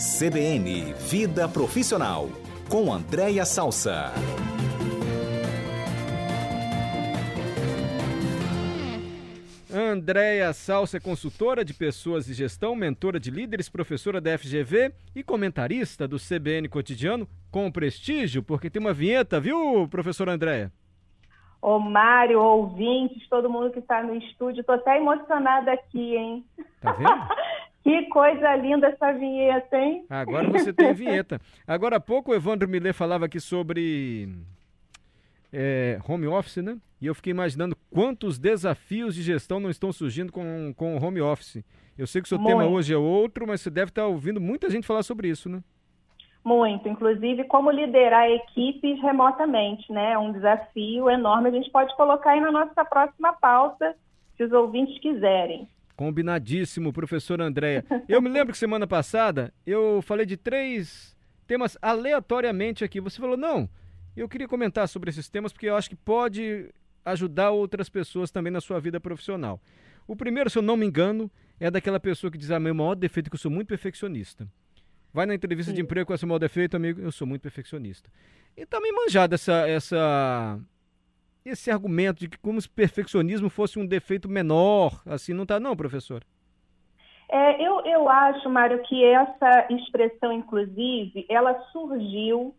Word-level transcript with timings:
CBN 0.00 0.94
Vida 0.94 1.46
Profissional, 1.46 2.30
com 2.70 2.90
Andréia 2.90 3.44
Salsa. 3.44 4.10
Andréia 9.70 10.54
Salsa 10.54 10.96
é 10.96 11.00
consultora 11.00 11.62
de 11.62 11.74
pessoas 11.74 12.30
e 12.30 12.32
gestão, 12.32 12.74
mentora 12.74 13.20
de 13.20 13.30
líderes, 13.30 13.68
professora 13.68 14.22
da 14.22 14.38
FGV 14.38 14.90
e 15.14 15.22
comentarista 15.22 16.08
do 16.08 16.16
CBN 16.16 16.66
Cotidiano, 16.70 17.28
com 17.50 17.70
prestígio, 17.70 18.42
porque 18.42 18.70
tem 18.70 18.80
uma 18.80 18.94
vinheta, 18.94 19.38
viu, 19.38 19.86
professora 19.86 20.32
Andréia? 20.32 20.72
Ô, 21.60 21.78
Mário, 21.78 22.40
ouvintes, 22.40 23.28
todo 23.28 23.50
mundo 23.50 23.70
que 23.70 23.80
está 23.80 24.02
no 24.02 24.14
estúdio, 24.14 24.64
tô 24.64 24.72
até 24.72 24.96
emocionada 24.96 25.70
aqui, 25.70 26.16
hein? 26.16 26.46
Tá 26.80 26.92
vendo? 26.92 27.10
que 27.82 28.06
coisa 28.06 28.54
linda 28.56 28.88
essa 28.88 29.12
vinheta, 29.12 29.76
hein? 29.76 30.04
Agora 30.08 30.48
você 30.50 30.72
tem 30.72 30.92
vinheta. 30.92 31.40
Agora 31.66 31.96
há 31.96 32.00
pouco 32.00 32.30
o 32.30 32.34
Evandro 32.34 32.68
Millet 32.68 32.92
falava 32.92 33.24
aqui 33.24 33.40
sobre 33.40 34.28
é, 35.52 35.98
home 36.06 36.26
office, 36.26 36.58
né? 36.58 36.78
E 37.00 37.06
eu 37.06 37.14
fiquei 37.14 37.30
imaginando 37.30 37.76
quantos 37.90 38.38
desafios 38.38 39.14
de 39.14 39.22
gestão 39.22 39.58
não 39.58 39.70
estão 39.70 39.90
surgindo 39.92 40.30
com, 40.30 40.74
com 40.76 40.96
o 40.96 41.02
home 41.02 41.20
office. 41.20 41.64
Eu 41.96 42.06
sei 42.06 42.20
que 42.20 42.26
o 42.26 42.28
seu 42.28 42.38
Muito. 42.38 42.50
tema 42.50 42.70
hoje 42.70 42.92
é 42.92 42.96
outro, 42.96 43.46
mas 43.46 43.60
você 43.62 43.70
deve 43.70 43.90
estar 43.90 44.06
ouvindo 44.06 44.40
muita 44.40 44.68
gente 44.68 44.86
falar 44.86 45.02
sobre 45.02 45.28
isso, 45.28 45.48
né? 45.48 45.62
Muito, 46.44 46.88
inclusive 46.88 47.44
como 47.44 47.70
liderar 47.70 48.30
equipes 48.30 49.00
remotamente, 49.02 49.90
né? 49.92 50.12
É 50.12 50.18
um 50.18 50.32
desafio 50.32 51.10
enorme. 51.10 51.48
A 51.48 51.52
gente 51.52 51.70
pode 51.70 51.94
colocar 51.96 52.30
aí 52.30 52.40
na 52.40 52.50
nossa 52.50 52.84
próxima 52.84 53.32
pauta, 53.34 53.94
se 54.36 54.44
os 54.44 54.52
ouvintes 54.52 54.98
quiserem. 55.00 55.68
Combinadíssimo, 56.00 56.94
professora 56.94 57.44
Andréia. 57.44 57.84
Eu 58.08 58.22
me 58.22 58.30
lembro 58.30 58.54
que 58.54 58.58
semana 58.58 58.86
passada 58.86 59.52
eu 59.66 60.00
falei 60.00 60.24
de 60.24 60.34
três 60.34 61.14
temas 61.46 61.76
aleatoriamente 61.82 62.82
aqui. 62.82 62.98
Você 63.02 63.20
falou, 63.20 63.36
não, 63.36 63.68
eu 64.16 64.26
queria 64.26 64.48
comentar 64.48 64.88
sobre 64.88 65.10
esses 65.10 65.28
temas 65.28 65.52
porque 65.52 65.66
eu 65.66 65.76
acho 65.76 65.90
que 65.90 65.96
pode 65.96 66.72
ajudar 67.04 67.50
outras 67.50 67.90
pessoas 67.90 68.30
também 68.30 68.50
na 68.50 68.62
sua 68.62 68.80
vida 68.80 68.98
profissional. 68.98 69.60
O 70.08 70.16
primeiro, 70.16 70.48
se 70.48 70.56
eu 70.56 70.62
não 70.62 70.74
me 70.74 70.86
engano, 70.86 71.30
é 71.60 71.70
daquela 71.70 72.00
pessoa 72.00 72.30
que 72.30 72.38
diz: 72.38 72.50
ah, 72.50 72.58
meu 72.58 72.74
maior 72.74 72.94
defeito 72.94 73.26
é 73.26 73.28
que 73.28 73.36
eu 73.36 73.40
sou 73.40 73.50
muito 73.50 73.68
perfeccionista. 73.68 74.48
Vai 75.12 75.26
na 75.26 75.34
entrevista 75.34 75.70
de 75.70 75.80
Sim. 75.80 75.82
emprego 75.82 76.06
com 76.06 76.14
esse 76.14 76.24
maior 76.24 76.38
defeito, 76.38 76.78
amigo, 76.78 76.98
eu 77.02 77.12
sou 77.12 77.26
muito 77.26 77.42
perfeccionista. 77.42 78.10
E 78.56 78.64
também 78.64 78.90
manjado 78.90 79.34
essa, 79.34 79.68
essa, 79.68 80.58
esse 81.44 81.70
argumento 81.70 82.20
de 82.20 82.28
que 82.28 82.38
como 82.38 82.60
se 82.60 82.68
perfeccionismo 82.68 83.48
fosse 83.48 83.78
um 83.78 83.86
defeito 83.86 84.28
menor, 84.28 85.00
assim, 85.06 85.32
não 85.32 85.46
tá 85.46 85.58
não, 85.58 85.76
professor? 85.76 86.22
É, 87.28 87.64
eu, 87.64 87.80
eu 87.86 88.08
acho, 88.08 88.50
Mário, 88.50 88.82
que 88.82 89.04
essa 89.04 89.66
expressão, 89.70 90.32
inclusive, 90.32 91.24
ela 91.28 91.54
surgiu 91.72 92.54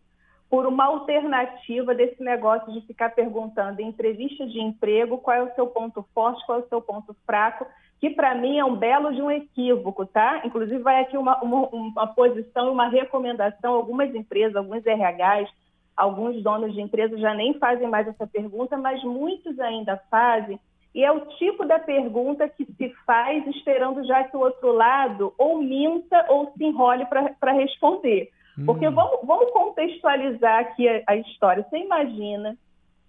por 0.50 0.66
uma 0.66 0.86
alternativa 0.86 1.94
desse 1.96 2.22
negócio 2.22 2.72
de 2.74 2.82
ficar 2.82 3.10
perguntando 3.10 3.82
em 3.82 3.88
entrevistas 3.88 4.52
de 4.52 4.60
emprego 4.60 5.18
qual 5.18 5.38
é 5.38 5.44
o 5.44 5.56
seu 5.56 5.68
ponto 5.68 6.06
forte, 6.14 6.46
qual 6.46 6.60
é 6.60 6.62
o 6.62 6.68
seu 6.68 6.82
ponto 6.82 7.16
fraco, 7.26 7.66
que 8.02 8.10
para 8.10 8.36
mim 8.36 8.58
é 8.58 8.66
um 8.66 8.76
belo 8.76 9.14
de 9.14 9.22
um 9.22 9.30
equívoco, 9.30 10.06
tá? 10.06 10.42
Inclusive 10.44 10.80
vai 10.80 11.02
aqui 11.02 11.18
uma, 11.18 11.42
uma, 11.42 11.68
uma 11.68 12.08
posição, 12.08 12.72
uma 12.72 12.90
recomendação, 12.90 13.76
algumas 13.76 14.14
empresas, 14.16 14.56
alguns 14.56 14.84
RHs, 14.86 15.50
alguns 15.96 16.42
donos 16.42 16.74
de 16.74 16.82
empresas 16.82 17.20
já 17.20 17.34
nem 17.34 17.54
fazem 17.56 17.88
mais 17.88 18.08
essa 18.08 18.26
pergunta, 18.28 18.78
mas 18.78 19.04
muitos 19.04 19.60
ainda 19.60 19.98
fazem, 20.10 20.60
e 20.94 21.04
é 21.04 21.12
o 21.12 21.22
tipo 21.38 21.66
da 21.66 21.80
pergunta 21.80 22.50
que 22.50 22.66
se 22.66 22.90
faz 23.06 23.46
esperando 23.48 24.06
já 24.06 24.26
que 24.26 24.36
o 24.36 24.42
outro 24.42 24.74
lado 24.74 25.34
ou 25.38 25.58
minta 25.62 26.26
ou 26.30 26.52
se 26.58 26.64
enrole 26.66 27.06
para 27.06 27.52
responder. 27.54 28.30
Porque 28.66 28.88
Hum. 28.88 28.94
vamos, 28.94 29.20
vamos 29.24 29.52
contextualizar 29.52 30.60
aqui 30.60 30.88
a, 30.88 31.02
a 31.08 31.16
história. 31.16 31.66
Você 31.70 31.78
imagina, 31.78 32.58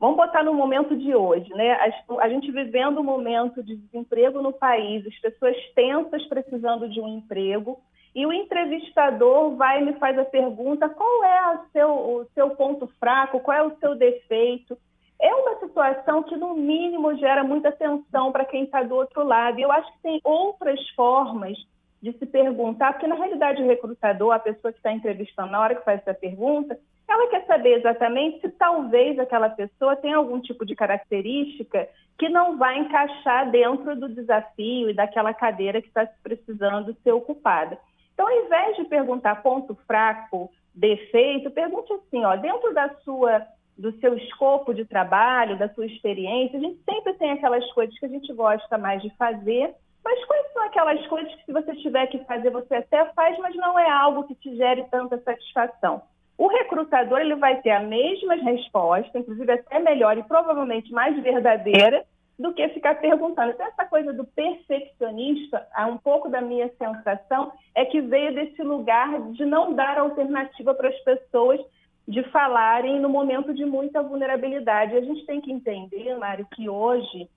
vamos 0.02 0.16
botar 0.16 0.42
no 0.42 0.52
momento 0.52 0.96
de 0.96 1.14
hoje, 1.14 1.48
né? 1.54 1.74
A, 1.74 2.24
a 2.24 2.28
gente 2.28 2.50
vivendo 2.50 2.98
um 2.98 3.04
momento 3.04 3.62
de 3.62 3.76
desemprego 3.76 4.42
no 4.42 4.52
país, 4.52 5.06
as 5.06 5.16
pessoas 5.20 5.56
tensas 5.76 6.26
precisando 6.26 6.88
de 6.88 7.00
um 7.00 7.06
emprego, 7.06 7.80
e 8.12 8.26
o 8.26 8.32
entrevistador 8.32 9.54
vai 9.54 9.80
e 9.80 9.84
me 9.84 9.92
faz 10.00 10.18
a 10.18 10.24
pergunta: 10.24 10.88
qual 10.88 11.22
é 11.22 11.60
seu, 11.72 11.88
o 11.88 12.26
seu 12.34 12.50
ponto 12.50 12.88
fraco, 12.98 13.38
qual 13.38 13.56
é 13.56 13.62
o 13.62 13.76
seu 13.78 13.94
defeito? 13.94 14.76
É 15.20 15.32
uma 15.32 15.60
situação 15.60 16.24
que, 16.24 16.36
no 16.36 16.52
mínimo, 16.54 17.16
gera 17.16 17.44
muita 17.44 17.70
tensão 17.70 18.32
para 18.32 18.44
quem 18.44 18.64
está 18.64 18.82
do 18.82 18.96
outro 18.96 19.22
lado. 19.22 19.60
E 19.60 19.62
eu 19.62 19.70
acho 19.70 19.86
que 19.92 20.02
tem 20.02 20.20
outras 20.24 20.80
formas 20.96 21.56
de 22.02 22.12
se 22.18 22.26
perguntar, 22.26 22.94
porque 22.94 23.06
na 23.06 23.14
realidade 23.14 23.62
o 23.62 23.66
recrutador, 23.68 24.32
a 24.32 24.40
pessoa 24.40 24.72
que 24.72 24.80
está 24.80 24.90
entrevistando 24.90 25.52
na 25.52 25.60
hora 25.60 25.76
que 25.76 25.84
faz 25.84 26.00
essa 26.00 26.12
pergunta, 26.12 26.76
ela 27.08 27.28
quer 27.28 27.44
saber 27.46 27.78
exatamente 27.78 28.40
se 28.40 28.48
talvez 28.50 29.18
aquela 29.18 29.50
pessoa 29.50 29.96
tenha 29.96 30.16
algum 30.16 30.40
tipo 30.40 30.64
de 30.64 30.74
característica 30.74 31.88
que 32.18 32.28
não 32.28 32.56
vai 32.56 32.78
encaixar 32.78 33.50
dentro 33.50 33.96
do 33.96 34.08
desafio 34.08 34.90
e 34.90 34.94
daquela 34.94 35.34
cadeira 35.34 35.82
que 35.82 35.88
está 35.88 36.06
precisando 36.22 36.96
ser 37.02 37.12
ocupada. 37.12 37.78
Então, 38.14 38.26
ao 38.26 38.44
invés 38.44 38.76
de 38.76 38.84
perguntar 38.84 39.42
ponto 39.42 39.74
fraco, 39.86 40.50
defeito, 40.74 41.50
pergunte 41.50 41.92
assim, 41.92 42.24
ó, 42.24 42.36
dentro 42.36 42.72
da 42.72 42.88
sua 43.04 43.46
do 43.76 43.90
seu 44.00 44.16
escopo 44.16 44.74
de 44.74 44.84
trabalho, 44.84 45.58
da 45.58 45.68
sua 45.70 45.86
experiência, 45.86 46.58
a 46.58 46.62
gente 46.62 46.78
sempre 46.84 47.14
tem 47.14 47.32
aquelas 47.32 47.68
coisas 47.72 47.98
que 47.98 48.04
a 48.04 48.08
gente 48.08 48.32
gosta 48.32 48.76
mais 48.76 49.00
de 49.02 49.10
fazer, 49.16 49.74
mas 50.04 50.24
quais 50.26 50.52
são 50.52 50.62
aquelas 50.62 51.06
coisas 51.06 51.34
que 51.34 51.44
se 51.46 51.52
você 51.52 51.74
tiver 51.76 52.06
que 52.08 52.18
fazer, 52.24 52.50
você 52.50 52.74
até 52.76 53.04
faz, 53.06 53.36
mas 53.38 53.56
não 53.56 53.78
é 53.78 53.90
algo 53.90 54.24
que 54.24 54.34
te 54.34 54.54
gere 54.56 54.84
tanta 54.90 55.18
satisfação? 55.22 56.02
O 56.36 56.48
recrutador 56.48 57.20
ele 57.20 57.36
vai 57.36 57.60
ter 57.60 57.70
a 57.70 57.80
mesma 57.80 58.34
resposta, 58.34 59.18
inclusive 59.18 59.52
até 59.52 59.78
melhor 59.78 60.16
e 60.18 60.22
provavelmente 60.22 60.90
mais 60.92 61.20
verdadeira, 61.22 62.04
do 62.38 62.52
que 62.52 62.68
ficar 62.70 62.96
perguntando. 62.96 63.52
Então, 63.52 63.66
essa 63.66 63.84
coisa 63.84 64.12
do 64.12 64.24
perfeccionista, 64.24 65.66
um 65.88 65.96
pouco 65.96 66.28
da 66.28 66.40
minha 66.40 66.68
sensação, 66.76 67.52
é 67.74 67.84
que 67.84 68.00
veio 68.00 68.34
desse 68.34 68.62
lugar 68.62 69.20
de 69.32 69.44
não 69.44 69.74
dar 69.74 69.98
alternativa 69.98 70.74
para 70.74 70.88
as 70.88 70.98
pessoas 71.00 71.60
de 72.08 72.22
falarem 72.30 72.98
no 72.98 73.08
momento 73.08 73.54
de 73.54 73.64
muita 73.64 74.02
vulnerabilidade. 74.02 74.96
A 74.96 75.00
gente 75.00 75.24
tem 75.24 75.40
que 75.40 75.52
entender, 75.52 76.16
Mário, 76.16 76.46
que 76.52 76.68
hoje 76.68 77.28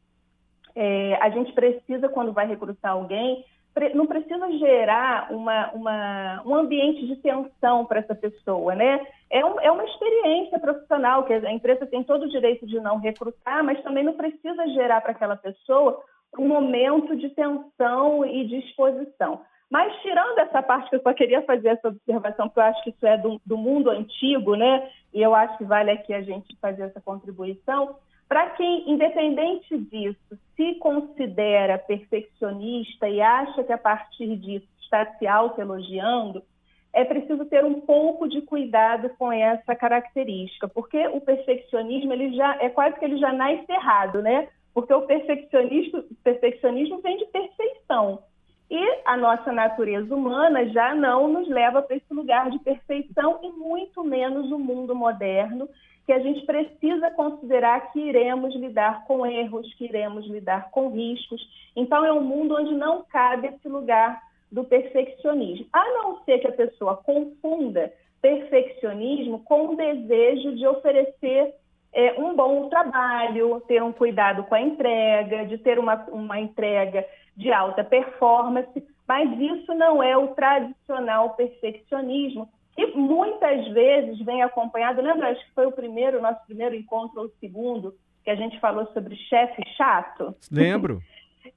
é, 0.76 1.16
a 1.22 1.30
gente 1.30 1.54
precisa, 1.54 2.10
quando 2.10 2.34
vai 2.34 2.48
recrutar 2.48 2.94
alguém, 2.94 3.46
não 3.94 4.06
precisa 4.06 4.52
gerar 4.58 5.32
uma, 5.32 5.72
uma, 5.72 6.44
um 6.46 6.56
ambiente 6.56 7.06
de 7.08 7.16
tensão 7.18 7.86
para 7.86 8.00
essa 8.00 8.16
pessoa, 8.16 8.74
né? 8.74 9.06
É, 9.30 9.44
um, 9.44 9.60
é 9.60 9.70
uma 9.72 9.84
experiência 9.84 10.60
profissional 10.60 11.24
que 11.24 11.34
a 11.34 11.52
empresa 11.52 11.86
tem 11.86 12.04
todo 12.04 12.24
o 12.24 12.30
direito 12.30 12.66
de 12.66 12.80
não 12.80 13.00
recrutar, 13.00 13.64
mas 13.64 13.82
também 13.84 14.04
não 14.04 14.14
precisa 14.14 14.68
gerar 14.70 15.02
para 15.02 15.12
aquela 15.12 15.36
pessoa 15.36 16.02
um 16.38 16.48
momento 16.48 17.16
de 17.16 17.30
tensão 17.30 18.26
e 18.26 18.46
de 18.46 18.58
exposição. 18.58 19.42
Mas 19.70 19.94
tirando 20.02 20.40
essa 20.40 20.62
parte 20.62 20.90
que 20.90 20.96
eu 20.96 21.02
só 21.02 21.14
queria 21.14 21.42
fazer 21.42 21.70
essa 21.70 21.88
observação, 21.88 22.48
porque 22.48 22.60
eu 22.60 22.64
acho 22.64 22.84
que 22.84 22.92
isso 22.92 23.06
é 23.06 23.18
do, 23.18 23.42
do 23.46 23.58
mundo 23.58 23.90
antigo, 23.90 24.56
né? 24.56 24.90
E 25.14 25.22
eu 25.22 25.34
acho 25.34 25.58
que 25.58 25.64
vale 25.64 25.92
aqui 25.92 26.14
a 26.14 26.22
gente 26.22 26.56
fazer 26.62 26.84
essa 26.84 27.02
contribuição. 27.02 27.98
Para 28.28 28.50
quem, 28.52 28.90
independente 28.90 29.78
disso, 29.78 30.40
se 30.56 30.76
considera 30.76 31.78
perfeccionista 31.78 33.08
e 33.08 33.22
acha 33.22 33.64
que 33.64 33.72
a 33.72 33.78
partir 33.78 34.36
disso 34.38 34.68
está 34.82 35.06
se 35.18 35.28
autoelogiando, 35.28 36.44
é 36.92 37.04
preciso 37.04 37.46
ter 37.46 37.64
um 37.66 37.82
pouco 37.82 38.28
de 38.28 38.42
cuidado 38.42 39.10
com 39.18 39.32
essa 39.32 39.76
característica, 39.76 40.68
porque 40.68 41.08
o 41.10 41.20
perfeccionismo 41.20 42.14
ele 42.14 42.34
já 42.36 42.56
é 42.62 42.70
quase 42.70 42.98
que 42.98 43.04
ele 43.04 43.18
já 43.18 43.34
nasce 43.34 43.70
errado, 43.70 44.22
né? 44.22 44.48
Porque 44.74 44.94
o 44.94 45.02
perfeccionismo, 45.02 46.04
perfeccionismo 46.24 47.02
vem 47.02 47.18
de 47.18 47.26
perfeição. 47.26 48.24
E 48.72 49.02
a 49.06 49.16
nossa 49.16 49.52
natureza 49.52 50.16
humana 50.16 50.68
já 50.70 50.96
não 50.96 51.28
nos 51.28 51.48
leva 51.48 51.82
para 51.82 51.98
esse 51.98 52.14
lugar 52.14 52.50
de 52.50 52.60
perfeição 52.60 53.40
e 53.44 53.50
muito 53.52 54.04
menos 54.04 54.50
o 54.52 54.58
mundo 54.58 54.96
moderno, 54.96 55.70
que 56.06 56.14
a 56.14 56.20
gente 56.20 56.46
precisa 56.46 57.10
considerar 57.12 57.92
que 57.92 58.00
iremos 58.00 58.56
lidar 58.56 59.06
com 59.06 59.26
erros, 59.26 59.74
que 59.74 59.86
iremos 59.86 60.26
lidar 60.28 60.70
com 60.70 60.90
riscos. 60.90 61.42
Então 61.76 62.06
é 62.06 62.14
um 62.14 62.22
mundo 62.22 62.56
onde 62.56 62.74
não 62.76 63.04
cabe 63.04 63.48
esse 63.48 63.68
lugar 63.68 64.22
do 64.52 64.64
perfeccionismo, 64.64 65.66
a 65.74 65.84
não 65.92 66.24
ser 66.24 66.40
que 66.40 66.48
a 66.48 66.52
pessoa 66.52 66.98
confunda 66.98 67.92
perfeccionismo 68.22 69.40
com 69.40 69.70
o 69.70 69.76
desejo 69.76 70.56
de 70.56 70.66
oferecer 70.66 71.54
é, 71.92 72.14
um 72.20 72.36
bom 72.36 72.70
trabalho, 72.70 73.62
ter 73.68 73.82
um 73.82 73.92
cuidado 73.92 74.44
com 74.44 74.56
a 74.56 74.62
entrega, 74.62 75.46
de 75.46 75.58
ter 75.58 75.80
uma, 75.80 75.96
uma 76.10 76.40
entrega 76.40 77.06
de 77.36 77.52
alta 77.52 77.84
performance, 77.84 78.84
mas 79.08 79.30
isso 79.40 79.74
não 79.74 80.02
é 80.02 80.16
o 80.18 80.30
tradicional 80.30 81.32
perfeccionismo, 81.32 82.50
que 82.76 82.88
muitas 82.88 83.68
vezes 83.70 84.20
vem 84.20 84.42
acompanhado, 84.42 85.02
lembra, 85.02 85.30
acho 85.30 85.46
que 85.46 85.54
foi 85.54 85.66
o 85.66 85.72
primeiro, 85.72 86.22
nosso 86.22 86.46
primeiro 86.46 86.76
encontro, 86.76 87.22
ou 87.22 87.28
o 87.28 87.34
segundo, 87.40 87.96
que 88.24 88.30
a 88.30 88.36
gente 88.36 88.60
falou 88.60 88.86
sobre 88.88 89.16
chefe 89.16 89.62
chato? 89.78 90.36
Lembro. 90.52 91.02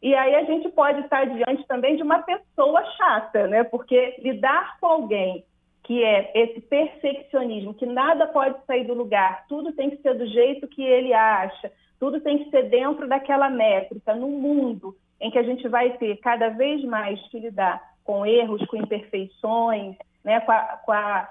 E 0.02 0.14
aí 0.14 0.34
a 0.34 0.44
gente 0.44 0.68
pode 0.68 1.00
estar 1.00 1.24
diante 1.24 1.66
também 1.66 1.96
de 1.96 2.02
uma 2.02 2.18
pessoa 2.18 2.84
chata, 2.84 3.18
chata, 3.28 3.46
né? 3.46 3.64
Porque 3.64 4.16
lidar 4.18 4.78
com 4.80 4.86
alguém 4.86 5.44
que 5.84 6.04
é 6.04 6.30
esse 6.34 6.60
perfeccionismo, 6.60 7.72
que 7.72 7.86
nada 7.86 8.26
pode 8.26 8.56
sair 8.66 8.84
do 8.84 8.92
lugar, 8.92 9.46
tudo 9.48 9.72
tem 9.72 9.88
que 9.88 9.96
ser 10.02 10.14
do 10.14 10.26
jeito 10.26 10.68
que 10.68 10.82
ele 10.82 11.14
acha, 11.14 11.72
tudo 11.98 12.20
tem 12.20 12.44
que 12.44 12.50
ser 12.50 12.68
dentro 12.68 13.08
daquela 13.08 13.48
métrica, 13.48 14.14
no 14.14 14.28
mundo 14.28 14.94
em 15.18 15.30
que 15.30 15.38
a 15.38 15.42
gente 15.42 15.66
vai 15.66 15.96
ter 15.96 16.16
cada 16.18 16.50
vez 16.50 16.84
mais 16.84 17.18
que 17.28 17.40
lidar 17.40 17.82
com 18.08 18.24
erros, 18.24 18.64
com 18.68 18.78
imperfeições, 18.78 19.94
né, 20.24 20.40
com, 20.40 20.50
a, 20.50 20.60
com 20.82 20.92
a 20.92 21.28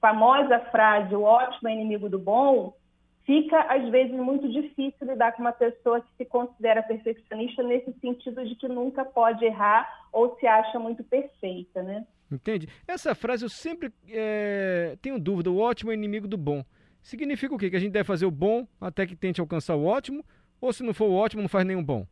famosa 0.00 0.58
frase 0.58 1.14
o 1.14 1.22
ótimo 1.22 1.68
é 1.68 1.72
inimigo 1.72 2.08
do 2.08 2.18
bom, 2.18 2.74
fica 3.24 3.60
às 3.72 3.88
vezes 3.88 4.16
muito 4.16 4.48
difícil 4.48 5.06
lidar 5.06 5.30
com 5.30 5.42
uma 5.42 5.52
pessoa 5.52 6.00
que 6.00 6.08
se 6.16 6.24
considera 6.24 6.82
perfeccionista 6.82 7.62
nesse 7.62 7.92
sentido 8.00 8.44
de 8.44 8.56
que 8.56 8.66
nunca 8.66 9.04
pode 9.04 9.44
errar 9.44 9.88
ou 10.12 10.36
se 10.40 10.46
acha 10.48 10.76
muito 10.80 11.04
perfeita, 11.04 11.84
né? 11.84 12.04
Entende? 12.32 12.68
Essa 12.88 13.14
frase 13.14 13.44
eu 13.44 13.48
sempre 13.48 13.92
é, 14.08 14.96
tenho 15.00 15.20
dúvida. 15.20 15.52
O 15.52 15.60
ótimo 15.60 15.92
é 15.92 15.94
inimigo 15.94 16.26
do 16.26 16.36
bom. 16.36 16.64
Significa 17.00 17.54
o 17.54 17.58
quê? 17.58 17.70
Que 17.70 17.76
a 17.76 17.80
gente 17.80 17.92
deve 17.92 18.04
fazer 18.04 18.26
o 18.26 18.30
bom 18.30 18.66
até 18.80 19.06
que 19.06 19.14
tente 19.14 19.40
alcançar 19.40 19.76
o 19.76 19.84
ótimo? 19.84 20.24
Ou 20.60 20.72
se 20.72 20.82
não 20.82 20.92
for 20.92 21.06
o 21.06 21.14
ótimo, 21.14 21.42
não 21.42 21.48
faz 21.48 21.64
nenhum 21.64 21.84
bom? 21.84 22.04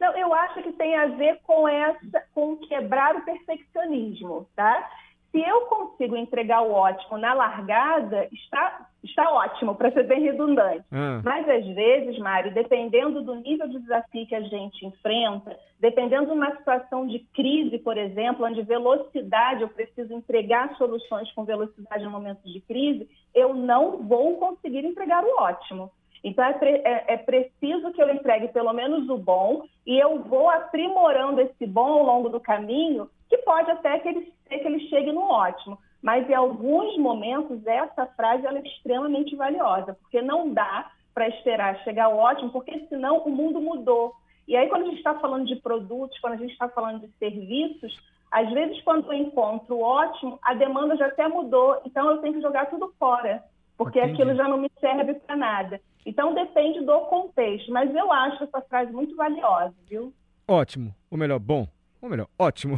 Não, 0.00 0.16
eu 0.16 0.32
acho 0.32 0.62
que 0.62 0.72
tem 0.72 0.96
a 0.96 1.06
ver 1.06 1.38
com 1.42 1.68
essa, 1.68 2.24
com 2.34 2.56
quebrar 2.56 3.14
o 3.16 3.24
perfeccionismo, 3.24 4.48
tá? 4.56 4.90
Se 5.30 5.38
eu 5.38 5.60
consigo 5.66 6.16
entregar 6.16 6.62
o 6.62 6.72
ótimo 6.72 7.16
na 7.16 7.32
largada, 7.34 8.26
está, 8.32 8.88
está 9.04 9.30
ótimo, 9.30 9.76
para 9.76 9.92
ser 9.92 10.04
bem 10.04 10.22
redundante. 10.22 10.84
Ah. 10.90 11.20
Mas, 11.22 11.48
às 11.48 11.66
vezes, 11.66 12.18
Mário, 12.18 12.52
dependendo 12.52 13.22
do 13.22 13.36
nível 13.36 13.68
de 13.68 13.78
desafio 13.78 14.26
que 14.26 14.34
a 14.34 14.40
gente 14.40 14.84
enfrenta, 14.84 15.56
dependendo 15.78 16.26
de 16.26 16.32
uma 16.32 16.50
situação 16.56 17.06
de 17.06 17.20
crise, 17.32 17.78
por 17.78 17.96
exemplo, 17.96 18.44
onde 18.44 18.62
velocidade, 18.62 19.62
eu 19.62 19.68
preciso 19.68 20.12
entregar 20.14 20.74
soluções 20.76 21.30
com 21.32 21.44
velocidade 21.44 22.02
no 22.02 22.10
momento 22.10 22.42
de 22.44 22.60
crise, 22.62 23.08
eu 23.32 23.54
não 23.54 23.98
vou 23.98 24.36
conseguir 24.36 24.84
entregar 24.84 25.22
o 25.22 25.42
ótimo. 25.42 25.92
Então, 26.22 26.44
é, 26.44 26.54
é, 26.62 27.04
é, 27.14 27.16
preciso 27.16 27.92
que 27.92 28.02
eu 28.02 28.12
entregue 28.12 28.48
pelo 28.48 28.72
menos 28.72 29.08
o 29.08 29.16
bom 29.16 29.64
e 29.86 29.98
eu 29.98 30.22
vou 30.22 30.50
aprimorando 30.50 31.40
esse 31.40 31.66
bom 31.66 31.92
ao 31.92 32.04
longo 32.04 32.28
do 32.28 32.38
caminho, 32.38 33.08
que 33.28 33.38
pode 33.38 33.70
até 33.70 33.98
que 33.98 34.08
ele, 34.08 34.32
que 34.48 34.54
ele 34.54 34.88
chegue 34.88 35.12
no 35.12 35.22
ótimo. 35.22 35.78
Mas, 36.02 36.28
em 36.28 36.34
alguns 36.34 36.96
momentos, 36.98 37.66
essa 37.66 38.06
frase 38.06 38.46
é 38.46 38.60
extremamente 38.60 39.34
valiosa, 39.36 39.94
porque 39.94 40.20
não 40.20 40.52
dá 40.52 40.90
para 41.14 41.28
esperar 41.28 41.78
chegar 41.84 42.06
ao 42.06 42.16
ótimo, 42.16 42.50
porque 42.50 42.86
senão 42.88 43.18
o 43.18 43.30
mundo 43.30 43.60
mudou. 43.60 44.14
E 44.46 44.56
aí, 44.56 44.68
quando 44.68 44.82
a 44.82 44.86
gente 44.86 44.98
está 44.98 45.14
falando 45.18 45.46
de 45.46 45.56
produtos, 45.56 46.18
quando 46.20 46.34
a 46.34 46.38
gente 46.38 46.52
está 46.52 46.68
falando 46.68 47.00
de 47.00 47.12
serviços, 47.18 47.94
às 48.30 48.48
vezes, 48.50 48.80
quando 48.82 49.12
eu 49.12 49.18
encontro 49.18 49.76
o 49.76 49.82
ótimo, 49.82 50.38
a 50.42 50.54
demanda 50.54 50.96
já 50.96 51.06
até 51.06 51.26
mudou, 51.26 51.80
então 51.84 52.10
eu 52.10 52.18
tenho 52.18 52.34
que 52.34 52.42
jogar 52.42 52.66
tudo 52.66 52.92
fora, 52.98 53.42
porque 53.76 53.98
Entendi. 53.98 54.14
aquilo 54.14 54.36
já 54.36 54.46
não 54.46 54.58
me 54.58 54.70
serve 54.80 55.14
para 55.14 55.36
nada. 55.36 55.80
Então 56.10 56.34
depende 56.34 56.80
do 56.80 57.00
contexto, 57.02 57.70
mas 57.70 57.94
eu 57.94 58.10
acho 58.10 58.42
essa 58.42 58.60
frase 58.62 58.90
muito 58.90 59.14
valiosa, 59.14 59.72
viu? 59.88 60.12
Ótimo, 60.46 60.92
ou 61.08 61.16
melhor, 61.16 61.38
bom, 61.38 61.68
ou 62.02 62.10
melhor, 62.10 62.26
ótimo. 62.36 62.76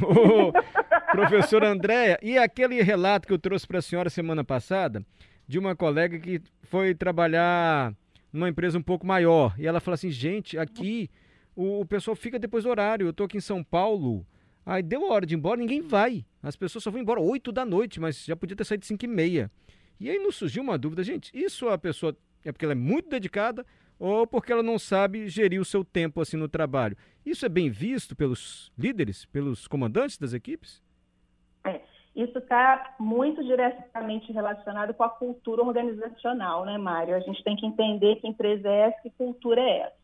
Professora 1.11 1.71
Andréia, 1.71 2.19
e 2.23 2.37
aquele 2.37 2.83
relato 2.83 3.27
que 3.27 3.33
eu 3.33 3.39
trouxe 3.39 3.67
para 3.67 3.79
a 3.79 3.83
senhora 3.83 4.11
semana 4.11 4.45
passada, 4.45 5.03
de 5.49 5.59
uma 5.59 5.75
colega 5.75 6.19
que 6.19 6.43
foi 6.65 6.95
trabalhar 6.95 7.95
numa 8.31 8.51
empresa 8.51 8.77
um 8.77 8.83
pouco 8.83 9.07
maior, 9.07 9.55
e 9.59 9.67
ela 9.67 9.81
falou 9.81 9.95
assim, 9.95 10.11
gente, 10.11 10.59
aqui 10.59 11.09
o, 11.57 11.81
o 11.81 11.87
pessoal 11.87 12.15
fica 12.15 12.39
depois 12.39 12.65
do 12.65 12.71
horário, 12.71 13.07
eu 13.07 13.11
estou 13.13 13.25
aqui 13.25 13.39
em 13.39 13.41
São 13.41 13.65
Paulo, 13.65 14.27
aí 14.67 14.83
deu 14.83 15.07
a 15.07 15.15
hora 15.15 15.25
de 15.25 15.35
ir 15.35 15.39
embora, 15.39 15.59
ninguém 15.59 15.81
vai, 15.81 16.23
as 16.43 16.55
pessoas 16.55 16.85
só 16.85 16.91
vão 16.91 17.01
embora 17.01 17.19
8 17.19 17.51
da 17.51 17.65
noite, 17.65 17.99
mas 17.99 18.27
já 18.27 18.37
podia 18.37 18.57
ter 18.57 18.65
saído 18.65 18.85
5 18.85 19.03
e 19.03 19.09
meia. 19.09 19.51
E 19.99 20.11
aí 20.11 20.19
nos 20.19 20.37
surgiu 20.37 20.63
uma 20.63 20.77
dúvida, 20.77 21.03
gente, 21.03 21.31
isso 21.33 21.71
a 21.71 21.79
pessoa 21.79 22.15
é 22.45 22.53
porque 22.53 22.65
ela 22.65 22.73
é 22.73 22.77
muito 22.77 23.09
dedicada 23.09 23.65
ou 23.99 24.27
porque 24.27 24.53
ela 24.53 24.63
não 24.63 24.79
sabe 24.79 25.29
gerir 25.29 25.61
o 25.61 25.65
seu 25.65 25.85
tempo 25.85 26.21
assim 26.21 26.37
no 26.37 26.49
trabalho. 26.49 26.97
Isso 27.25 27.47
é 27.47 27.49
bem 27.49 27.71
visto 27.71 28.17
pelos 28.17 28.73
líderes, 28.77 29.25
pelos 29.27 29.69
comandantes 29.69 30.19
das 30.19 30.33
equipes? 30.33 30.83
É, 31.65 31.81
isso 32.15 32.39
está 32.39 32.95
muito 32.99 33.45
diretamente 33.45 34.33
relacionado 34.33 34.93
com 34.93 35.05
a 35.05 35.09
cultura 35.09 35.63
organizacional, 35.63 36.65
né, 36.65 36.77
Mário? 36.77 37.15
A 37.15 37.21
gente 37.21 37.43
tem 37.45 37.57
que 37.57 37.65
entender 37.65 38.17
que 38.17 38.27
empresa 38.27 38.69
é 38.69 38.89
essa, 38.89 39.03
que 39.03 39.11
cultura 39.11 39.61
é 39.61 39.79
essa. 39.79 40.03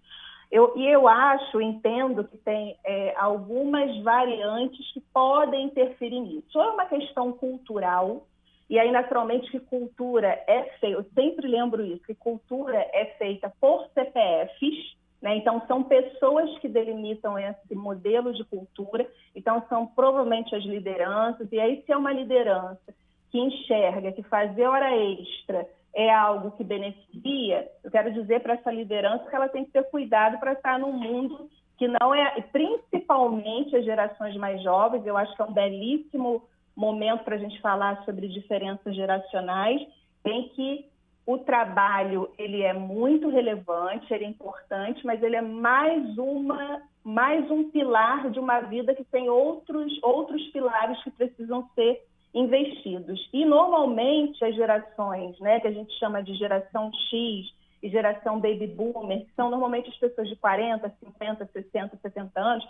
Eu, 0.50 0.73
e 0.76 0.87
eu 0.87 1.06
acho, 1.06 1.61
entendo 1.61 2.25
que 2.25 2.38
tem 2.38 2.79
é, 2.82 3.14
algumas 3.19 4.02
variantes 4.02 4.90
que 4.93 5.00
podem 5.12 5.67
interferir 5.67 6.20
nisso. 6.20 6.58
Ou 6.58 6.62
é 6.62 6.70
uma 6.70 6.87
questão 6.87 7.32
cultural, 7.32 8.26
e 8.69 8.79
aí, 8.79 8.91
naturalmente, 8.91 9.50
que 9.50 9.61
cultura 9.61 10.29
é 10.47 10.62
feita, 10.79 10.99
eu 10.99 11.05
sempre 11.15 11.49
lembro 11.49 11.85
isso, 11.85 12.05
que 12.05 12.15
cultura 12.15 12.76
é 12.93 13.06
feita 13.19 13.53
por 13.61 13.88
CPFs, 13.94 14.97
né? 15.23 15.37
então 15.37 15.62
são 15.67 15.82
pessoas 15.82 16.56
que 16.59 16.69
delimitam 16.69 17.38
esse 17.38 17.75
modelo 17.75 18.32
de 18.32 18.44
cultura, 18.44 19.09
então 19.35 19.65
são 19.69 19.87
provavelmente 19.87 20.55
as 20.55 20.62
lideranças, 20.65 21.50
e 21.50 21.59
aí 21.59 21.82
se 21.85 21.93
é 21.93 21.97
uma 21.97 22.12
liderança 22.12 22.94
que 23.31 23.38
enxerga 23.38 24.12
que 24.12 24.23
fazer 24.25 24.67
hora 24.67 24.94
extra 24.94 25.67
é 25.94 26.12
algo 26.12 26.53
que 26.53 26.62
beneficia, 26.62 27.69
eu 27.82 27.91
quero 27.91 28.12
dizer 28.12 28.41
para 28.41 28.55
essa 28.55 28.71
liderança 28.71 29.29
que 29.29 29.35
ela 29.35 29.49
tem 29.49 29.64
que 29.64 29.73
ter 29.73 29.85
cuidado 29.85 30.38
para 30.38 30.53
estar 30.53 30.79
num 30.79 30.93
mundo 30.93 31.49
que 31.79 31.88
não 31.88 32.14
é, 32.14 32.41
principalmente 32.53 33.75
as 33.76 33.85
gerações 33.85 34.37
mais 34.37 34.62
jovens, 34.62 35.06
eu 35.06 35.17
acho 35.17 35.35
que 35.35 35.41
é 35.41 35.44
um 35.44 35.53
belíssimo 35.53 36.43
momento 36.79 37.25
para 37.25 37.35
a 37.35 37.39
gente 37.39 37.61
falar 37.61 38.05
sobre 38.05 38.29
diferenças 38.29 38.95
geracionais, 38.95 39.81
em 40.25 40.49
que 40.51 40.87
o 41.27 41.39
trabalho 41.39 42.31
ele 42.39 42.63
é 42.63 42.73
muito 42.73 43.29
relevante, 43.29 44.15
ele 44.15 44.25
é 44.25 44.29
importante, 44.29 45.05
mas 45.05 45.23
ele 45.23 45.37
é 45.37 45.43
mais 45.43 46.17
uma 46.17 46.81
mais 47.05 47.51
um 47.51 47.71
pilar 47.71 48.31
de 48.31 48.39
uma 48.39 48.61
vida 48.61 48.95
que 48.95 49.05
tem 49.05 49.29
outros 49.29 49.93
outros 50.03 50.43
pilares 50.49 51.03
que 51.03 51.11
precisam 51.11 51.69
ser 51.75 52.01
investidos. 52.33 53.29
E 53.33 53.45
normalmente 53.45 54.45
as 54.45 54.55
gerações, 54.55 55.39
né, 55.41 55.59
que 55.59 55.67
a 55.67 55.73
gente 55.73 55.93
chama 55.99 56.23
de 56.23 56.35
geração 56.35 56.91
X 57.11 57.53
e 57.83 57.89
geração 57.89 58.39
baby 58.39 58.67
boomer, 58.69 59.27
são 59.35 59.51
normalmente 59.51 59.89
as 59.89 59.97
pessoas 59.97 60.29
de 60.29 60.37
40, 60.37 60.89
50, 61.01 61.47
60, 61.53 61.99
70 62.01 62.41
anos, 62.41 62.65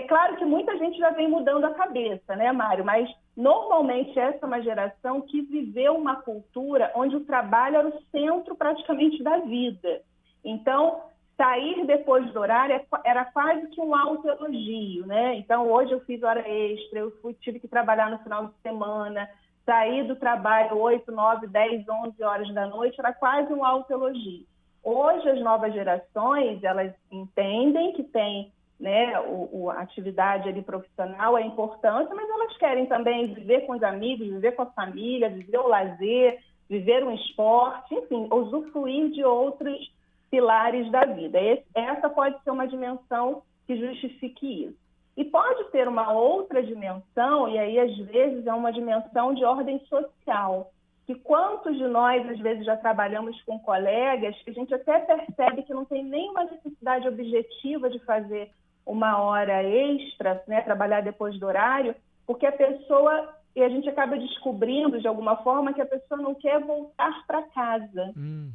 é 0.00 0.04
claro 0.04 0.36
que 0.36 0.44
muita 0.46 0.76
gente 0.78 0.98
já 0.98 1.10
vem 1.10 1.28
mudando 1.28 1.64
a 1.64 1.74
cabeça, 1.74 2.34
né, 2.34 2.50
Mário? 2.52 2.82
Mas 2.82 3.10
normalmente 3.36 4.18
essa 4.18 4.38
é 4.42 4.46
uma 4.46 4.62
geração 4.62 5.20
que 5.20 5.42
viveu 5.42 5.96
uma 5.96 6.16
cultura 6.16 6.92
onde 6.94 7.16
o 7.16 7.24
trabalho 7.24 7.76
era 7.76 7.88
o 7.88 8.02
centro 8.10 8.54
praticamente 8.54 9.22
da 9.22 9.38
vida. 9.38 10.02
Então, 10.44 11.02
sair 11.36 11.86
depois 11.86 12.30
do 12.32 12.40
horário 12.40 12.74
é 12.74 12.84
era 13.04 13.24
quase 13.24 13.66
que 13.68 13.80
um 13.80 13.94
autoelogio, 13.94 15.06
né? 15.06 15.36
Então, 15.36 15.70
hoje 15.70 15.92
eu 15.92 16.00
fiz 16.00 16.22
hora 16.22 16.46
extra, 16.46 16.98
eu 16.98 17.10
fui, 17.22 17.32
tive 17.34 17.58
que 17.58 17.68
trabalhar 17.68 18.10
no 18.10 18.18
final 18.18 18.46
de 18.46 18.52
semana, 18.62 19.28
sair 19.64 20.04
do 20.04 20.16
trabalho 20.16 20.76
8, 20.76 21.10
9, 21.10 21.46
10, 21.46 21.88
11 21.88 22.22
horas 22.22 22.52
da 22.52 22.66
noite, 22.66 22.98
era 22.98 23.12
quase 23.12 23.52
um 23.52 23.64
autoelogio. 23.64 24.44
Hoje, 24.82 25.28
as 25.28 25.40
novas 25.40 25.72
gerações, 25.72 26.62
elas 26.62 26.92
entendem 27.10 27.92
que 27.92 28.02
tem 28.02 28.52
né, 28.80 29.20
o, 29.20 29.48
o, 29.52 29.70
a 29.70 29.80
atividade 29.80 30.48
ali 30.48 30.62
profissional 30.62 31.36
é 31.36 31.42
importante, 31.42 32.12
mas 32.14 32.28
elas 32.28 32.56
querem 32.56 32.86
também 32.86 33.34
viver 33.34 33.66
com 33.66 33.74
os 33.74 33.82
amigos, 33.82 34.26
viver 34.26 34.52
com 34.52 34.62
a 34.62 34.66
família, 34.66 35.28
viver 35.28 35.58
o 35.58 35.68
lazer, 35.68 36.40
viver 36.68 37.04
um 37.04 37.14
esporte, 37.14 37.94
enfim, 37.94 38.26
usufruir 38.32 39.10
de 39.10 39.22
outros 39.22 39.92
pilares 40.30 40.90
da 40.90 41.04
vida. 41.04 41.38
Esse, 41.38 41.64
essa 41.74 42.08
pode 42.08 42.42
ser 42.42 42.50
uma 42.50 42.66
dimensão 42.66 43.42
que 43.66 43.76
justifique 43.76 44.64
isso. 44.64 44.78
E 45.16 45.24
pode 45.24 45.64
ter 45.70 45.86
uma 45.86 46.12
outra 46.12 46.62
dimensão, 46.62 47.48
e 47.48 47.58
aí 47.58 47.78
às 47.78 47.94
vezes 47.98 48.46
é 48.46 48.54
uma 48.54 48.72
dimensão 48.72 49.34
de 49.34 49.44
ordem 49.44 49.78
social. 49.80 50.70
Que 51.06 51.14
quantos 51.16 51.76
de 51.76 51.86
nós, 51.86 52.26
às 52.30 52.38
vezes, 52.38 52.64
já 52.64 52.76
trabalhamos 52.76 53.38
com 53.42 53.58
colegas 53.58 54.40
que 54.42 54.50
a 54.50 54.54
gente 54.54 54.72
até 54.72 55.00
percebe 55.00 55.64
que 55.64 55.74
não 55.74 55.84
tem 55.84 56.04
nenhuma 56.04 56.44
necessidade 56.44 57.06
objetiva 57.08 57.90
de 57.90 57.98
fazer 58.00 58.50
uma 58.84 59.18
hora 59.22 59.62
extra, 59.62 60.42
né, 60.46 60.60
trabalhar 60.62 61.00
depois 61.02 61.38
do 61.38 61.46
horário, 61.46 61.94
porque 62.26 62.46
a 62.46 62.52
pessoa 62.52 63.34
e 63.54 63.62
a 63.62 63.68
gente 63.68 63.88
acaba 63.88 64.16
descobrindo 64.16 65.00
de 65.00 65.08
alguma 65.08 65.36
forma 65.38 65.72
que 65.72 65.80
a 65.80 65.86
pessoa 65.86 66.20
não 66.20 66.34
quer 66.34 66.60
voltar 66.60 67.26
para 67.26 67.42
casa, 67.42 68.12
hum. 68.16 68.50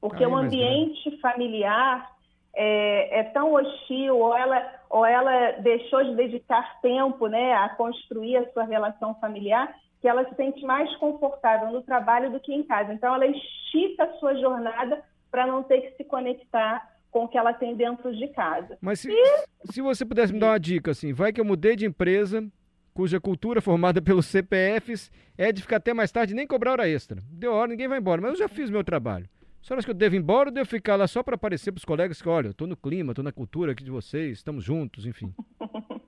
porque 0.00 0.24
Aí, 0.24 0.30
o 0.30 0.36
ambiente 0.36 1.10
mas... 1.10 1.20
familiar 1.20 2.10
é, 2.54 3.20
é, 3.20 3.22
tão 3.24 3.52
hostil 3.52 4.18
ou 4.18 4.34
ela 4.34 4.74
ou 4.88 5.04
ela 5.04 5.52
deixou 5.60 6.02
de 6.04 6.14
dedicar 6.14 6.80
tempo, 6.80 7.26
né, 7.26 7.54
a 7.54 7.68
construir 7.70 8.36
a 8.36 8.52
sua 8.52 8.64
relação 8.64 9.14
familiar 9.16 9.74
que 10.00 10.08
ela 10.08 10.24
se 10.28 10.34
sente 10.36 10.64
mais 10.64 10.94
confortável 10.96 11.70
no 11.72 11.82
trabalho 11.82 12.30
do 12.30 12.38
que 12.38 12.54
em 12.54 12.62
casa. 12.62 12.92
Então 12.92 13.14
ela 13.14 13.26
estica 13.26 14.04
a 14.04 14.12
sua 14.14 14.36
jornada 14.36 15.02
para 15.30 15.46
não 15.46 15.62
ter 15.62 15.80
que 15.80 15.96
se 15.96 16.04
conectar 16.04 16.88
com 17.16 17.24
o 17.24 17.28
que 17.28 17.38
ela 17.38 17.54
tem 17.54 17.74
dentro 17.74 18.14
de 18.14 18.28
casa. 18.28 18.76
Mas 18.78 19.00
se, 19.00 19.10
e... 19.10 19.72
se 19.72 19.80
você 19.80 20.04
pudesse 20.04 20.34
me 20.34 20.38
dar 20.38 20.48
uma 20.48 20.60
dica, 20.60 20.90
assim, 20.90 21.14
vai 21.14 21.32
que 21.32 21.40
eu 21.40 21.46
mudei 21.46 21.74
de 21.74 21.86
empresa, 21.86 22.46
cuja 22.92 23.18
cultura 23.18 23.62
formada 23.62 24.02
pelos 24.02 24.26
CPFs 24.26 25.10
é 25.38 25.50
de 25.50 25.62
ficar 25.62 25.76
até 25.76 25.94
mais 25.94 26.12
tarde 26.12 26.34
e 26.34 26.36
nem 26.36 26.46
cobrar 26.46 26.72
hora 26.72 26.86
extra. 26.86 27.22
Deu 27.30 27.54
hora, 27.54 27.68
ninguém 27.70 27.88
vai 27.88 28.00
embora, 28.00 28.20
mas 28.20 28.32
eu 28.32 28.36
já 28.36 28.48
fiz 28.48 28.68
meu 28.68 28.84
trabalho. 28.84 29.26
Só 29.62 29.72
acha 29.72 29.86
que 29.86 29.90
eu 29.90 29.94
devo 29.94 30.14
ir 30.14 30.18
embora 30.18 30.50
ou 30.50 30.54
devo 30.54 30.68
ficar 30.68 30.96
lá 30.96 31.06
só 31.06 31.22
para 31.22 31.36
aparecer 31.36 31.72
para 31.72 31.78
os 31.78 31.86
colegas 31.86 32.20
que, 32.20 32.28
olha, 32.28 32.48
eu 32.48 32.50
estou 32.50 32.66
no 32.66 32.76
clima, 32.76 33.12
estou 33.12 33.24
na 33.24 33.32
cultura 33.32 33.72
aqui 33.72 33.82
de 33.82 33.90
vocês, 33.90 34.36
estamos 34.36 34.62
juntos, 34.62 35.06
enfim? 35.06 35.32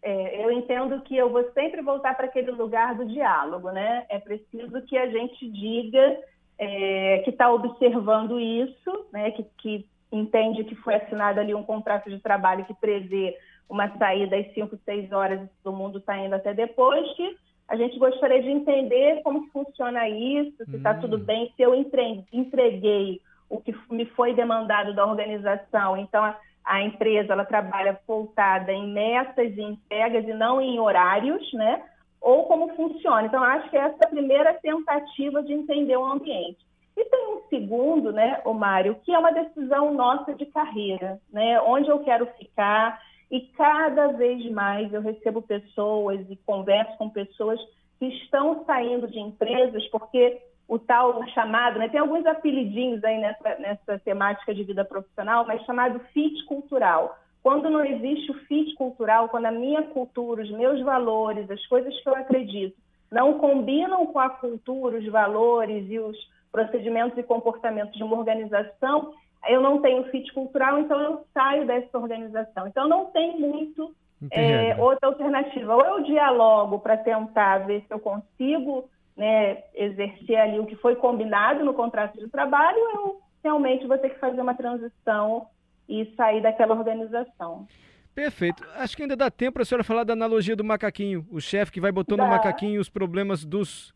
É, 0.00 0.44
eu 0.44 0.52
entendo 0.52 1.02
que 1.02 1.16
eu 1.16 1.28
vou 1.28 1.50
sempre 1.52 1.82
voltar 1.82 2.16
para 2.16 2.26
aquele 2.26 2.52
lugar 2.52 2.94
do 2.94 3.04
diálogo, 3.04 3.72
né? 3.72 4.06
É 4.08 4.20
preciso 4.20 4.80
que 4.82 4.96
a 4.96 5.10
gente 5.10 5.50
diga 5.50 6.20
é, 6.56 7.18
que 7.24 7.30
está 7.30 7.52
observando 7.52 8.38
isso, 8.40 9.06
né? 9.12 9.32
Que, 9.32 9.44
que 9.58 9.88
entende 10.10 10.64
que 10.64 10.74
foi 10.76 10.94
assinado 10.94 11.40
ali 11.40 11.54
um 11.54 11.62
contrato 11.62 12.08
de 12.08 12.18
trabalho 12.18 12.64
que 12.64 12.74
prevê 12.74 13.36
uma 13.68 13.88
saída 13.98 14.36
às 14.36 14.52
5, 14.54 14.78
6 14.84 15.12
horas 15.12 15.42
e 15.42 15.50
todo 15.62 15.76
mundo 15.76 15.98
está 15.98 16.16
indo 16.16 16.34
até 16.34 16.54
depois, 16.54 17.06
que 17.14 17.36
a 17.68 17.76
gente 17.76 17.98
gostaria 17.98 18.42
de 18.42 18.48
entender 18.48 19.20
como 19.22 19.42
que 19.42 19.50
funciona 19.50 20.08
isso, 20.08 20.64
se 20.64 20.76
está 20.76 20.92
hum. 20.92 21.00
tudo 21.00 21.18
bem, 21.18 21.52
se 21.54 21.62
eu 21.62 21.74
entreguei 21.74 23.20
o 23.50 23.60
que 23.60 23.74
me 23.90 24.06
foi 24.06 24.34
demandado 24.34 24.94
da 24.94 25.06
organização. 25.06 25.96
Então, 25.96 26.24
a, 26.24 26.36
a 26.64 26.82
empresa 26.82 27.32
ela 27.32 27.44
trabalha 27.44 27.98
voltada 28.06 28.72
em 28.72 28.90
metas 28.90 29.54
e 29.56 29.60
entregas 29.60 30.26
e 30.26 30.32
não 30.32 30.60
em 30.60 30.80
horários, 30.80 31.52
né? 31.52 31.82
Ou 32.20 32.44
como 32.44 32.74
funciona. 32.74 33.26
Então, 33.26 33.42
acho 33.42 33.68
que 33.70 33.76
essa 33.76 33.96
é 34.02 34.06
a 34.06 34.10
primeira 34.10 34.54
tentativa 34.54 35.42
de 35.42 35.52
entender 35.52 35.96
o 35.96 36.06
ambiente. 36.06 36.67
E 36.98 37.04
tem 37.04 37.28
um 37.28 37.48
segundo, 37.48 38.12
né, 38.12 38.42
o 38.44 38.52
Mário, 38.52 38.96
que 39.04 39.14
é 39.14 39.18
uma 39.18 39.30
decisão 39.30 39.94
nossa 39.94 40.34
de 40.34 40.44
carreira, 40.46 41.20
né? 41.32 41.60
Onde 41.60 41.88
eu 41.88 42.00
quero 42.00 42.26
ficar, 42.36 43.00
e 43.30 43.40
cada 43.56 44.08
vez 44.08 44.50
mais 44.50 44.92
eu 44.92 45.00
recebo 45.00 45.40
pessoas 45.40 46.26
e 46.28 46.34
converso 46.44 46.98
com 46.98 47.08
pessoas 47.08 47.60
que 48.00 48.06
estão 48.06 48.64
saindo 48.64 49.06
de 49.06 49.20
empresas 49.20 49.86
porque 49.90 50.42
o 50.66 50.76
tal 50.76 51.24
chamado, 51.28 51.78
né, 51.78 51.88
tem 51.88 52.00
alguns 52.00 52.26
apelidinhos 52.26 53.02
aí 53.04 53.18
nessa, 53.18 53.54
nessa 53.60 53.98
temática 54.00 54.52
de 54.52 54.64
vida 54.64 54.84
profissional, 54.84 55.46
mas 55.46 55.64
chamado 55.64 56.00
fit 56.12 56.44
cultural. 56.46 57.16
Quando 57.44 57.70
não 57.70 57.84
existe 57.84 58.32
o 58.32 58.38
fit 58.46 58.74
cultural, 58.74 59.28
quando 59.28 59.46
a 59.46 59.52
minha 59.52 59.82
cultura, 59.82 60.42
os 60.42 60.50
meus 60.50 60.82
valores, 60.82 61.48
as 61.48 61.64
coisas 61.66 61.96
que 62.00 62.08
eu 62.08 62.16
acredito 62.16 62.76
não 63.10 63.38
combinam 63.38 64.04
com 64.06 64.18
a 64.18 64.28
cultura, 64.28 64.98
os 64.98 65.06
valores 65.06 65.88
e 65.88 65.98
os 65.98 66.16
procedimentos 66.50 67.16
e 67.18 67.22
comportamentos 67.22 67.96
de 67.96 68.02
uma 68.02 68.16
organização, 68.16 69.14
eu 69.48 69.60
não 69.60 69.80
tenho 69.80 70.04
fit 70.10 70.32
cultural, 70.32 70.78
então 70.78 71.00
eu 71.00 71.24
saio 71.32 71.66
dessa 71.66 71.98
organização. 71.98 72.66
Então 72.66 72.88
não 72.88 73.06
tem 73.06 73.38
muito 73.38 73.94
é, 74.30 74.76
outra 74.76 75.08
alternativa. 75.08 75.74
Ou 75.74 75.84
eu 75.84 76.02
dialogo 76.02 76.78
para 76.80 76.96
tentar 76.96 77.58
ver 77.58 77.82
se 77.86 77.92
eu 77.92 78.00
consigo 78.00 78.88
né, 79.16 79.62
exercer 79.74 80.36
ali 80.36 80.58
o 80.58 80.66
que 80.66 80.76
foi 80.76 80.96
combinado 80.96 81.64
no 81.64 81.74
contrato 81.74 82.18
de 82.18 82.28
trabalho, 82.28 82.78
ou 82.78 82.90
eu 82.92 83.20
realmente 83.42 83.86
vou 83.86 83.98
ter 83.98 84.10
que 84.10 84.18
fazer 84.18 84.40
uma 84.40 84.54
transição 84.54 85.46
e 85.88 86.12
sair 86.16 86.42
daquela 86.42 86.74
organização. 86.74 87.66
Perfeito. 88.14 88.64
Acho 88.74 88.96
que 88.96 89.02
ainda 89.02 89.16
dá 89.16 89.30
tempo 89.30 89.54
para 89.54 89.62
a 89.62 89.64
senhora 89.64 89.84
falar 89.84 90.04
da 90.04 90.12
analogia 90.12 90.56
do 90.56 90.64
macaquinho. 90.64 91.24
O 91.30 91.40
chefe 91.40 91.70
que 91.70 91.80
vai 91.80 91.92
botando 91.92 92.18
dá. 92.18 92.24
no 92.24 92.30
macaquinho 92.30 92.80
os 92.80 92.88
problemas 92.88 93.44
dos 93.44 93.94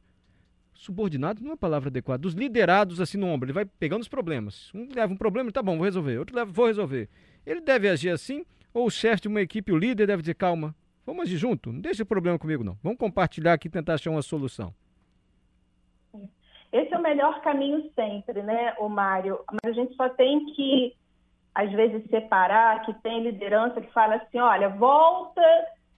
subordinado 0.82 1.42
não 1.42 1.52
é 1.52 1.54
a 1.54 1.56
palavra 1.56 1.88
adequada, 1.88 2.20
dos 2.20 2.34
liderados 2.34 3.00
assim 3.00 3.16
no 3.16 3.28
ombro. 3.28 3.46
Ele 3.46 3.52
vai 3.52 3.64
pegando 3.64 4.02
os 4.02 4.08
problemas. 4.08 4.70
Um 4.74 4.88
leva 4.92 5.12
um 5.12 5.16
problema, 5.16 5.52
tá 5.52 5.62
bom, 5.62 5.76
vou 5.76 5.84
resolver. 5.84 6.18
Outro 6.18 6.34
leva, 6.34 6.50
vou 6.50 6.66
resolver. 6.66 7.08
Ele 7.46 7.60
deve 7.60 7.88
agir 7.88 8.10
assim, 8.10 8.44
ou 8.74 8.86
o 8.86 8.90
chefe 8.90 9.22
de 9.22 9.28
uma 9.28 9.40
equipe, 9.40 9.72
o 9.72 9.78
líder, 9.78 10.06
deve 10.06 10.22
dizer, 10.22 10.34
calma, 10.34 10.74
vamos 11.06 11.22
agir 11.22 11.36
junto, 11.36 11.72
não 11.72 11.80
deixa 11.80 12.02
o 12.02 12.06
problema 12.06 12.38
comigo 12.38 12.64
não. 12.64 12.76
Vamos 12.82 12.98
compartilhar 12.98 13.52
aqui 13.52 13.68
e 13.68 13.70
tentar 13.70 13.94
achar 13.94 14.10
uma 14.10 14.22
solução. 14.22 14.74
Esse 16.72 16.92
é 16.92 16.98
o 16.98 17.02
melhor 17.02 17.40
caminho 17.42 17.90
sempre, 17.94 18.42
né, 18.42 18.74
o 18.78 18.88
Mário? 18.88 19.38
Mas 19.52 19.72
a 19.72 19.72
gente 19.72 19.94
só 19.94 20.08
tem 20.08 20.46
que, 20.46 20.96
às 21.54 21.70
vezes, 21.70 22.02
separar 22.08 22.82
que 22.84 22.94
tem 23.02 23.22
liderança 23.22 23.80
que 23.80 23.92
fala 23.92 24.16
assim, 24.16 24.38
olha, 24.38 24.68
volta 24.70 25.42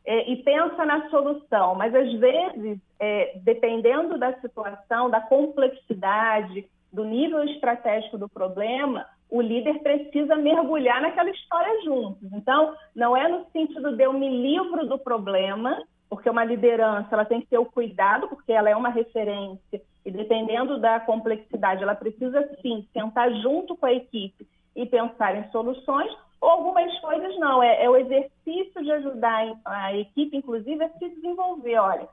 é, 0.06 0.30
e 0.30 0.36
pensa 0.42 0.84
na 0.84 1.08
solução, 1.08 1.74
mas 1.74 1.94
às 1.94 2.12
vezes, 2.14 2.78
é, 3.00 3.38
dependendo 3.42 4.18
da 4.18 4.38
situação, 4.40 5.08
da 5.08 5.20
complexidade, 5.20 6.66
do 6.92 7.04
nível 7.04 7.42
estratégico 7.44 8.18
do 8.18 8.28
problema, 8.28 9.06
o 9.30 9.40
líder 9.40 9.80
precisa 9.80 10.36
mergulhar 10.36 11.00
naquela 11.00 11.30
história 11.30 11.82
juntos. 11.82 12.32
Então, 12.32 12.74
não 12.94 13.16
é 13.16 13.28
no 13.28 13.46
sentido 13.50 13.96
de 13.96 14.04
eu 14.04 14.12
me 14.12 14.28
livro 14.28 14.86
do 14.86 14.98
problema, 14.98 15.82
porque 16.08 16.30
uma 16.30 16.44
liderança 16.44 17.08
ela 17.10 17.24
tem 17.24 17.40
que 17.40 17.48
ter 17.48 17.58
o 17.58 17.64
cuidado, 17.64 18.28
porque 18.28 18.52
ela 18.52 18.70
é 18.70 18.76
uma 18.76 18.90
referência, 18.90 19.82
e 20.04 20.10
dependendo 20.10 20.78
da 20.78 21.00
complexidade, 21.00 21.82
ela 21.82 21.94
precisa 21.94 22.48
sim 22.60 22.86
sentar 22.92 23.32
junto 23.40 23.74
com 23.74 23.86
a 23.86 23.92
equipe 23.92 24.46
e 24.76 24.86
pensar 24.86 25.34
em 25.36 25.50
soluções, 25.50 26.12
algumas 26.48 26.98
coisas 27.00 27.38
não, 27.38 27.62
é, 27.62 27.84
é 27.84 27.90
o 27.90 27.96
exercício 27.96 28.82
de 28.82 28.90
ajudar 28.92 29.56
a 29.64 29.94
equipe, 29.96 30.36
inclusive, 30.36 30.82
a 30.82 30.90
se 30.90 31.08
desenvolver. 31.08 31.78
Olha, 31.78 32.08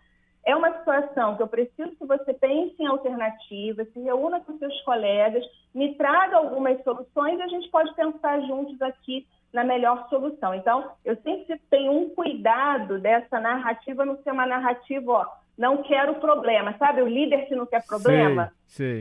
é 0.45 0.55
uma 0.55 0.77
situação 0.79 1.35
que 1.35 1.43
eu 1.43 1.47
preciso 1.47 1.95
que 1.95 2.05
você 2.05 2.33
pense 2.33 2.75
em 2.79 2.88
alternativas, 2.88 3.91
se 3.93 4.00
reúna 4.00 4.39
com 4.39 4.57
seus 4.57 4.81
colegas, 4.81 5.43
me 5.73 5.93
traga 5.95 6.38
algumas 6.38 6.81
soluções 6.83 7.39
e 7.39 7.41
a 7.41 7.47
gente 7.47 7.69
pode 7.69 7.93
pensar 7.93 8.41
juntos 8.41 8.81
aqui 8.81 9.27
na 9.53 9.63
melhor 9.63 10.07
solução. 10.09 10.55
Então, 10.55 10.91
eu 11.03 11.15
sempre 11.17 11.59
tenho 11.69 11.91
um 11.91 12.09
cuidado 12.09 13.00
dessa 13.00 13.39
narrativa 13.39 14.05
não 14.05 14.17
ser 14.23 14.31
uma 14.31 14.45
narrativa, 14.45 15.11
ó, 15.11 15.25
não 15.57 15.83
quero 15.83 16.15
problema, 16.15 16.75
sabe? 16.79 17.01
O 17.01 17.07
líder 17.07 17.47
que 17.47 17.55
não 17.55 17.65
quer 17.65 17.85
problema. 17.85 18.51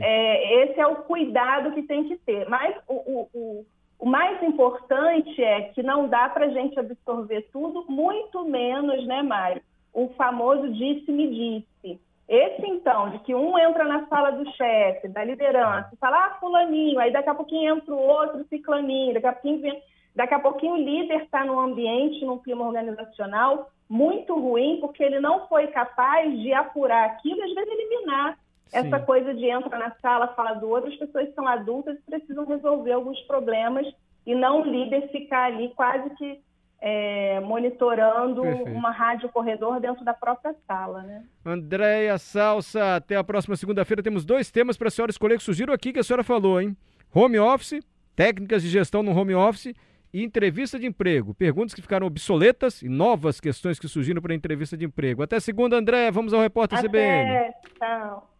É, 0.03 0.63
esse 0.63 0.79
é 0.79 0.85
o 0.85 0.97
cuidado 0.97 1.71
que 1.71 1.83
tem 1.83 2.03
que 2.03 2.17
ter. 2.17 2.47
Mas 2.49 2.75
o, 2.87 2.93
o, 2.93 3.29
o, 3.33 3.65
o 4.01 4.09
mais 4.09 4.41
importante 4.41 5.43
é 5.43 5.61
que 5.61 5.83
não 5.83 6.07
dá 6.07 6.27
para 6.27 6.47
a 6.47 6.49
gente 6.49 6.77
absorver 6.79 7.47
tudo, 7.53 7.85
muito 7.87 8.43
menos, 8.43 9.05
né, 9.05 9.21
Mário? 9.21 9.61
O 9.93 10.09
famoso 10.17 10.69
disse-me 10.71 11.27
disse. 11.29 12.01
Esse, 12.27 12.65
então, 12.65 13.11
de 13.11 13.19
que 13.19 13.35
um 13.35 13.59
entra 13.59 13.83
na 13.83 14.07
sala 14.07 14.31
do 14.31 14.49
chefe, 14.53 15.07
da 15.07 15.23
liderança, 15.23 15.91
fala, 15.99 16.25
ah, 16.25 16.37
fulaninho, 16.39 16.99
aí 16.99 17.11
daqui 17.11 17.29
a 17.29 17.35
pouquinho 17.35 17.75
entra 17.75 17.93
o 17.93 17.99
outro 17.99 18.43
ciclaninho, 18.49 19.13
daqui 19.13 19.27
a 19.27 19.33
pouquinho 19.33 19.61
vem... 19.61 19.83
Daqui 20.15 20.33
a 20.33 20.39
pouquinho 20.39 20.73
o 20.73 20.77
líder 20.77 21.21
está 21.21 21.45
num 21.45 21.59
ambiente, 21.59 22.25
num 22.25 22.39
clima 22.39 22.65
organizacional 22.65 23.69
muito 23.87 24.33
ruim, 24.33 24.77
porque 24.81 25.03
ele 25.03 25.19
não 25.19 25.47
foi 25.47 25.67
capaz 25.67 26.37
de 26.41 26.51
apurar 26.53 27.05
aquilo 27.05 27.43
às 27.43 27.53
vezes 27.53 27.71
eliminar 27.71 28.37
Sim. 28.71 28.77
essa 28.77 28.99
coisa 28.99 29.33
de 29.33 29.45
entra 29.45 29.77
na 29.77 29.91
sala, 30.01 30.29
fala 30.29 30.53
do 30.53 30.69
outro, 30.69 30.89
as 30.89 30.95
pessoas 30.95 31.33
são 31.33 31.47
adultas 31.47 31.97
e 31.97 32.01
precisam 32.09 32.45
resolver 32.45 32.93
alguns 32.93 33.19
problemas 33.21 33.85
e 34.25 34.33
não 34.33 34.61
o 34.61 34.65
líder 34.65 35.09
ficar 35.09 35.45
ali 35.45 35.69
quase 35.75 36.09
que 36.11 36.39
é, 36.79 37.39
monitorando 37.41 38.41
Perfeito. 38.41 38.71
uma 38.71 38.89
rádio 38.91 39.29
corredor 39.29 39.79
dentro 39.79 40.03
da 40.03 40.13
própria 40.13 40.55
sala, 40.65 41.03
né? 41.03 41.23
Andréia 41.45 42.17
Salsa, 42.17 42.95
até 42.95 43.15
a 43.15 43.23
próxima 43.23 43.55
segunda-feira 43.55 44.01
temos 44.01 44.25
dois 44.25 44.49
temas 44.49 44.77
para 44.77 44.87
a 44.87 44.91
senhora 44.91 45.11
escolher 45.11 45.37
que 45.37 45.43
surgiram 45.43 45.73
aqui 45.73 45.93
que 45.93 45.99
a 45.99 46.03
senhora 46.03 46.23
falou, 46.23 46.59
hein? 46.59 46.75
Home 47.13 47.37
office, 47.37 47.81
técnicas 48.15 48.63
de 48.63 48.69
gestão 48.69 49.03
no 49.03 49.15
home 49.15 49.35
office 49.35 49.75
e 50.11 50.23
entrevista 50.23 50.79
de 50.79 50.87
emprego. 50.87 51.35
Perguntas 51.35 51.73
que 51.73 51.81
ficaram 51.81 52.07
obsoletas 52.07 52.81
e 52.81 52.89
novas 52.89 53.39
questões 53.39 53.79
que 53.79 53.87
surgiram 53.87 54.21
para 54.21 54.33
a 54.33 54.35
entrevista 54.35 54.75
de 54.75 54.85
emprego. 54.85 55.21
Até 55.21 55.39
segunda, 55.39 55.77
André. 55.77 56.09
Vamos 56.09 56.33
ao 56.33 56.41
repórter 56.41 56.79
Até, 56.79 56.87
CBN. 56.87 57.53
Tchau. 57.77 58.30